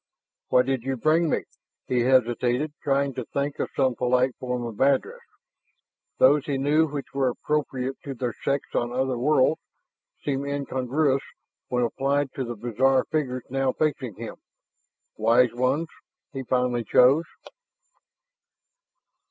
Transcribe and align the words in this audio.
"And 0.49 0.55
why 0.55 0.61
did 0.63 0.81
you 0.81 0.97
bring 0.97 1.29
me?" 1.29 1.43
He 1.85 1.99
hesitated, 1.99 2.73
trying 2.81 3.13
to 3.13 3.23
think 3.33 3.59
of 3.59 3.69
some 3.75 3.93
polite 3.93 4.35
form 4.39 4.63
of 4.65 4.81
address. 4.81 5.19
Those 6.17 6.47
he 6.47 6.57
knew 6.57 6.87
which 6.87 7.13
were 7.13 7.29
appropriate 7.29 7.97
to 8.05 8.15
their 8.15 8.33
sex 8.41 8.63
on 8.73 8.91
other 8.91 9.15
worlds 9.19 9.61
seemed 10.25 10.47
incongruous 10.47 11.21
when 11.67 11.83
applied 11.83 12.33
to 12.33 12.43
the 12.43 12.55
bizarre 12.55 13.05
figures 13.11 13.43
now 13.51 13.73
facing 13.73 14.15
him. 14.15 14.37
"Wise 15.17 15.53
ones," 15.53 15.89
he 16.33 16.41
finally 16.41 16.83
chose. 16.83 17.25